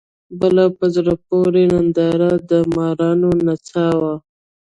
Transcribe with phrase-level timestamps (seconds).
[0.39, 4.13] بله په زړه پورې ننداره د مارانو نڅا وه.